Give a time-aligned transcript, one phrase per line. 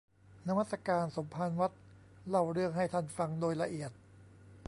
[0.47, 1.71] นมัสการสมภารวัด
[2.29, 3.91] เล่าเรื่องให้ท่านฟังโดยละเอียด